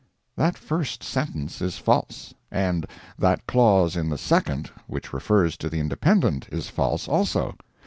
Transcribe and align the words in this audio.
That 0.35 0.57
first 0.57 1.03
sentence 1.03 1.61
is 1.61 1.77
false, 1.77 2.33
and 2.51 2.87
that 3.19 3.45
clause 3.45 3.95
in 3.95 4.09
the 4.09 4.17
second, 4.17 4.71
which 4.87 5.13
refers 5.13 5.55
to 5.57 5.69
the 5.69 5.79
Independent, 5.79 6.47
is 6.51 6.69
false, 6.69 7.07
also. 7.07 7.55